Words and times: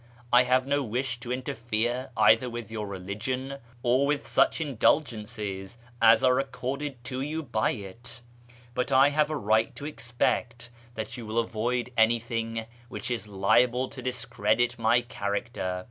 I 0.33 0.45
have 0.45 0.65
no 0.65 0.81
wish 0.81 1.19
to 1.19 1.31
interfere 1.31 2.09
either 2.17 2.49
with 2.49 2.71
your 2.71 2.87
religion, 2.87 3.59
or 3.83 4.07
with 4.07 4.25
such 4.25 4.59
indulgences 4.59 5.77
as 6.01 6.23
are 6.23 6.39
accorded 6.39 7.03
to 7.03 7.21
you 7.21 7.43
by 7.43 7.69
it, 7.73 8.21
but 8.73 8.91
I 8.91 9.09
have 9.09 9.29
a 9.29 9.37
right 9.37 9.75
to 9.75 9.85
expect 9.85 10.71
that 10.95 11.17
you 11.17 11.27
will 11.27 11.37
avoid 11.37 11.91
anything 11.95 12.65
which 12.89 13.11
is 13.11 13.27
liable 13.27 13.89
to 13.89 14.01
discredit 14.01 14.79
my 14.79 15.01
character." 15.01 15.79